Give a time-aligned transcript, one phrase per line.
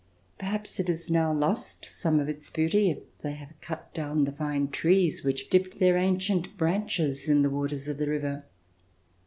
[0.39, 4.31] Perhaps it has now lost some of its beauty, if they have cut down the
[4.31, 8.43] fine trees which dipped their ancient branches in the waters of the river.